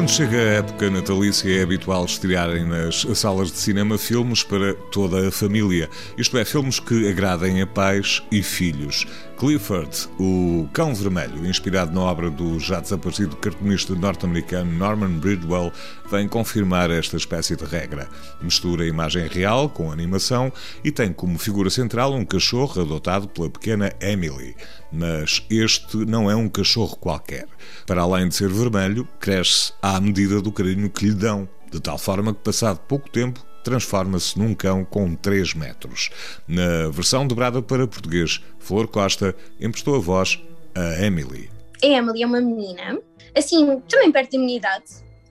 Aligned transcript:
Quando 0.00 0.08
chega 0.08 0.36
a 0.38 0.54
época 0.54 0.88
natalícia, 0.88 1.50
é 1.50 1.62
habitual 1.62 2.04
estrearem 2.06 2.64
nas 2.64 3.06
salas 3.14 3.52
de 3.52 3.58
cinema 3.58 3.98
filmes 3.98 4.42
para 4.42 4.72
toda 4.72 5.28
a 5.28 5.30
família. 5.30 5.90
Isto 6.16 6.38
é, 6.38 6.44
filmes 6.44 6.80
que 6.80 7.06
agradem 7.08 7.60
a 7.60 7.66
pais 7.66 8.22
e 8.32 8.42
filhos. 8.42 9.06
Clifford, 9.40 10.06
o 10.18 10.68
Cão 10.70 10.94
Vermelho, 10.94 11.46
inspirado 11.46 11.94
na 11.94 12.02
obra 12.02 12.28
do 12.28 12.60
já 12.60 12.78
desaparecido 12.78 13.36
cartunista 13.36 13.94
norte-americano 13.94 14.70
Norman 14.70 15.18
Bridwell, 15.18 15.72
vem 16.10 16.28
confirmar 16.28 16.90
esta 16.90 17.16
espécie 17.16 17.56
de 17.56 17.64
regra. 17.64 18.06
Mistura 18.42 18.84
a 18.84 18.86
imagem 18.86 19.26
real 19.28 19.70
com 19.70 19.90
animação 19.90 20.52
e 20.84 20.92
tem 20.92 21.10
como 21.10 21.38
figura 21.38 21.70
central 21.70 22.12
um 22.12 22.22
cachorro 22.22 22.82
adotado 22.82 23.28
pela 23.28 23.48
pequena 23.48 23.90
Emily. 23.98 24.54
Mas 24.92 25.42
este 25.48 25.96
não 25.96 26.30
é 26.30 26.36
um 26.36 26.46
cachorro 26.46 26.94
qualquer. 26.96 27.46
Para 27.86 28.02
além 28.02 28.28
de 28.28 28.34
ser 28.34 28.50
vermelho, 28.50 29.08
cresce 29.18 29.72
à 29.80 29.98
medida 29.98 30.42
do 30.42 30.52
carinho 30.52 30.90
que 30.90 31.06
lhe 31.06 31.14
dão, 31.14 31.48
de 31.72 31.80
tal 31.80 31.96
forma 31.96 32.34
que, 32.34 32.40
passado 32.40 32.78
pouco 32.80 33.08
tempo, 33.08 33.42
transforma-se 33.62 34.38
num 34.38 34.54
cão 34.54 34.84
com 34.84 35.14
3 35.14 35.54
metros. 35.54 36.10
Na 36.46 36.88
versão 36.90 37.26
dobrada 37.26 37.62
para 37.62 37.86
português, 37.86 38.42
Flor 38.58 38.88
Costa 38.88 39.34
emprestou 39.60 39.96
a 39.96 39.98
voz 39.98 40.40
a 40.74 41.04
Emily. 41.04 41.50
A 41.82 41.86
Emily 41.86 42.22
é 42.22 42.26
uma 42.26 42.40
menina, 42.40 42.98
assim, 43.36 43.80
também 43.88 44.12
perto 44.12 44.32
da 44.32 44.38
minha 44.38 44.56
idade, 44.56 44.84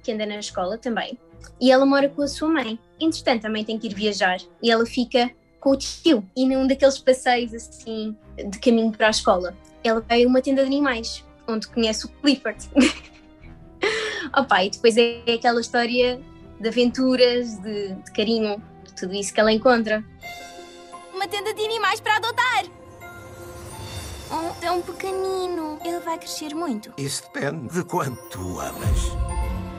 que 0.03 0.11
anda 0.11 0.25
na 0.25 0.39
escola 0.39 0.77
também, 0.77 1.17
e 1.61 1.71
ela 1.71 1.85
mora 1.85 2.09
com 2.09 2.21
a 2.21 2.27
sua 2.27 2.49
mãe. 2.49 2.79
Entretanto, 2.99 3.43
também 3.43 3.63
tem 3.63 3.77
que 3.77 3.87
ir 3.87 3.93
viajar 3.93 4.39
e 4.61 4.71
ela 4.71 4.85
fica 4.85 5.29
com 5.59 5.71
o 5.71 5.75
tio 5.75 6.25
e 6.35 6.47
num 6.47 6.65
daqueles 6.65 6.97
passeios 6.97 7.53
assim 7.53 8.15
de 8.37 8.59
caminho 8.59 8.91
para 8.91 9.07
a 9.07 9.11
escola. 9.11 9.55
Ela 9.83 10.01
vai 10.07 10.23
a 10.23 10.27
uma 10.27 10.41
tenda 10.41 10.61
de 10.61 10.67
animais, 10.67 11.23
onde 11.47 11.67
conhece 11.67 12.05
o 12.05 12.09
Clifford. 12.09 12.69
Opa, 14.37 14.63
e 14.63 14.69
depois 14.69 14.95
é 14.97 15.23
aquela 15.33 15.61
história 15.61 16.19
de 16.59 16.67
aventuras, 16.67 17.57
de, 17.57 17.93
de 17.93 18.11
carinho, 18.11 18.61
de 18.83 18.93
tudo 18.93 19.13
isso 19.13 19.33
que 19.33 19.39
ela 19.39 19.51
encontra. 19.51 20.03
Uma 21.13 21.27
tenda 21.27 21.53
de 21.53 21.63
animais 21.63 21.99
para 21.99 22.17
adotar! 22.17 22.65
Um 24.31 24.53
tão 24.61 24.81
pequenino. 24.81 25.79
Ele 25.83 25.99
vai 25.99 26.17
crescer 26.17 26.53
muito. 26.53 26.93
Isso 26.97 27.23
depende 27.23 27.73
de 27.73 27.83
quanto 27.83 28.21
tu 28.29 28.59
amas. 28.59 29.09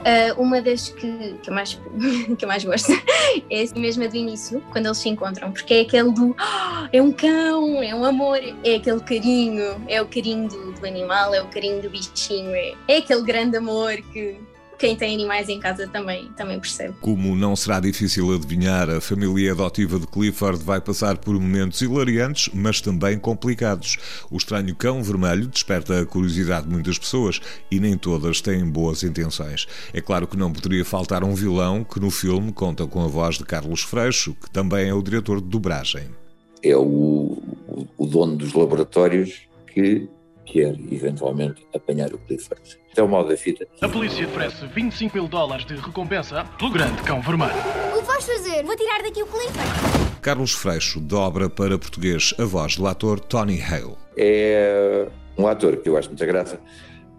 Uh, 0.00 0.40
uma 0.40 0.62
das 0.62 0.88
que, 0.88 1.34
que, 1.42 1.50
eu 1.50 1.54
mais, 1.54 1.78
que 2.38 2.44
eu 2.44 2.48
mais 2.48 2.64
gosto 2.64 2.90
é 3.50 3.78
mesmo 3.78 4.02
a 4.02 4.06
do 4.06 4.16
início, 4.16 4.64
quando 4.72 4.86
eles 4.86 4.96
se 4.96 5.10
encontram, 5.10 5.52
porque 5.52 5.74
é 5.74 5.80
aquele 5.82 6.10
do 6.10 6.30
oh, 6.30 6.88
é 6.90 7.02
um 7.02 7.12
cão, 7.12 7.82
é 7.82 7.94
um 7.94 8.02
amor, 8.02 8.38
é 8.64 8.76
aquele 8.76 9.00
carinho, 9.00 9.84
é 9.86 10.00
o 10.00 10.06
carinho 10.06 10.48
do, 10.48 10.72
do 10.72 10.86
animal, 10.86 11.34
é 11.34 11.42
o 11.42 11.48
carinho 11.48 11.82
do 11.82 11.90
bichinho, 11.90 12.50
é, 12.54 12.72
é 12.88 12.96
aquele 12.96 13.20
grande 13.20 13.58
amor 13.58 13.94
que, 14.10 14.40
quem 14.80 14.96
tem 14.96 15.14
animais 15.14 15.50
em 15.50 15.60
casa 15.60 15.86
também, 15.86 16.30
também 16.32 16.58
percebe. 16.58 16.94
Como 17.02 17.36
não 17.36 17.54
será 17.54 17.78
difícil 17.78 18.34
adivinhar, 18.34 18.88
a 18.88 18.98
família 18.98 19.52
adotiva 19.52 20.00
de 20.00 20.06
Clifford 20.06 20.64
vai 20.64 20.80
passar 20.80 21.18
por 21.18 21.38
momentos 21.38 21.82
hilariantes, 21.82 22.48
mas 22.54 22.80
também 22.80 23.18
complicados. 23.18 23.98
O 24.30 24.38
estranho 24.38 24.74
cão 24.74 25.02
vermelho 25.02 25.46
desperta 25.46 26.00
a 26.00 26.06
curiosidade 26.06 26.66
de 26.66 26.72
muitas 26.72 26.98
pessoas 26.98 27.42
e 27.70 27.78
nem 27.78 27.94
todas 27.98 28.40
têm 28.40 28.64
boas 28.64 29.02
intenções. 29.02 29.68
É 29.92 30.00
claro 30.00 30.26
que 30.26 30.36
não 30.36 30.50
poderia 30.50 30.84
faltar 30.84 31.22
um 31.22 31.34
vilão 31.34 31.84
que 31.84 32.00
no 32.00 32.10
filme 32.10 32.50
conta 32.50 32.86
com 32.86 33.04
a 33.04 33.06
voz 33.06 33.36
de 33.36 33.44
Carlos 33.44 33.82
Freixo, 33.82 34.34
que 34.34 34.50
também 34.50 34.88
é 34.88 34.94
o 34.94 35.02
diretor 35.02 35.42
de 35.42 35.46
dobragem. 35.48 36.08
É 36.62 36.74
o, 36.74 37.42
o 37.98 38.06
dono 38.06 38.34
dos 38.34 38.54
laboratórios 38.54 39.42
que 39.74 40.08
quer 40.50 40.74
eventualmente 40.90 41.64
apanhar 41.72 42.12
o 42.12 42.18
Clifford. 42.18 42.60
Então, 42.90 43.04
é 43.04 43.08
o 43.08 43.10
mal 43.10 43.24
da 43.24 43.36
fita. 43.36 43.66
A 43.80 43.88
polícia 43.88 44.26
oferece 44.26 44.66
25 44.66 45.16
mil 45.16 45.28
dólares 45.28 45.64
de 45.64 45.76
recompensa 45.76 46.44
pelo 46.58 46.72
grande 46.72 47.00
cão 47.02 47.20
vermelho. 47.22 47.54
O 47.96 48.00
que 48.00 48.06
vais 48.06 48.24
fazer? 48.24 48.64
Vou 48.64 48.76
tirar 48.76 49.02
daqui 49.02 49.22
o 49.22 49.26
Clifford. 49.26 50.20
Carlos 50.20 50.52
Freixo 50.52 51.00
dobra 51.00 51.48
para 51.48 51.78
português 51.78 52.34
a 52.38 52.44
voz 52.44 52.76
do 52.76 52.86
ator 52.86 53.20
Tony 53.20 53.62
Hale. 53.62 53.94
É 54.16 55.06
um 55.38 55.46
ator 55.46 55.76
que 55.76 55.88
eu 55.88 55.96
acho 55.96 56.08
muita 56.08 56.26
graça, 56.26 56.60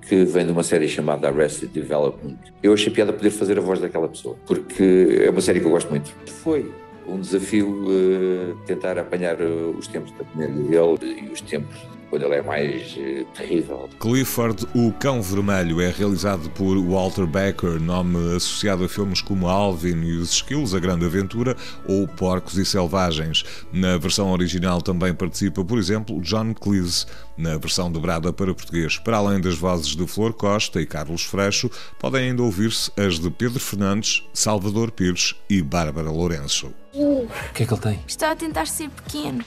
que 0.08 0.26
vem 0.26 0.46
de 0.46 0.52
uma 0.52 0.64
série 0.64 0.90
chamada 0.90 1.30
Arrested 1.30 1.72
Development. 1.72 2.38
Eu 2.62 2.74
achei 2.74 2.92
piada 2.92 3.14
poder 3.14 3.32
fazer 3.32 3.58
a 3.58 3.62
voz 3.62 3.80
daquela 3.80 4.10
pessoa, 4.10 4.38
porque 4.46 5.24
é 5.26 5.30
uma 5.30 5.42
série 5.42 5.62
que 5.62 5.66
eu 5.66 5.72
gosto 5.72 5.90
muito. 5.90 6.14
Foi 6.44 6.70
um 7.08 7.20
desafio 7.20 7.86
uh, 7.86 8.56
tentar 8.66 9.00
apanhar 9.00 9.42
uh, 9.42 9.76
os 9.78 9.88
tempos 9.88 10.12
da 10.12 10.26
comédia 10.26 10.98
dele 10.98 11.24
e 11.28 11.32
os 11.32 11.42
tempos 11.42 11.78
quando 12.12 12.26
ele 12.26 12.36
é 12.36 12.42
mais 12.42 12.92
uh, 12.98 13.26
terrível. 13.34 13.90
Clifford, 13.98 14.68
o 14.76 14.92
Cão 14.92 15.22
Vermelho, 15.22 15.80
é 15.80 15.90
realizado 15.90 16.50
por 16.50 16.78
Walter 16.78 17.26
Becker, 17.26 17.80
nome 17.80 18.36
associado 18.36 18.84
a 18.84 18.90
filmes 18.90 19.22
como 19.22 19.48
Alvin 19.48 20.04
e 20.04 20.18
os 20.18 20.34
Esquilos, 20.34 20.76
A 20.76 20.80
Grande 20.80 21.06
Aventura 21.06 21.56
ou 21.88 22.06
Porcos 22.06 22.58
e 22.58 22.66
Selvagens. 22.66 23.46
Na 23.72 23.98
versão 23.98 24.30
original 24.30 24.82
também 24.82 25.14
participa, 25.14 25.64
por 25.64 25.80
exemplo, 25.80 26.20
John 26.22 26.54
Cleese, 26.54 27.06
na 27.38 27.58
versão 27.58 27.90
dobrada 27.90 28.34
para 28.34 28.54
português. 28.54 28.98
Para 28.98 29.18
além 29.18 29.40
das 29.40 29.56
vozes 29.56 29.96
de 29.96 30.06
Flor 30.06 30.34
Costa 30.34 30.82
e 30.82 30.86
Carlos 30.86 31.24
Freixo, 31.24 31.72
podem 31.98 32.30
ainda 32.30 32.44
ouvir-se 32.44 32.92
as 33.00 33.20
de 33.20 33.32
Pedro 33.32 33.60
Fernandes, 33.60 34.22
Salvador 34.34 34.92
Pires 34.92 35.34
e 35.50 35.62
Bárbara 35.62 36.12
Lourenço. 36.12 36.74
O 36.94 37.26
que 37.54 37.64
é 37.64 37.66
que 37.66 37.74
ele 37.74 37.82
tem? 37.82 38.00
Está 38.06 38.32
a 38.32 38.36
tentar 38.36 38.68
ser 38.68 38.90
pequeno. 38.90 39.46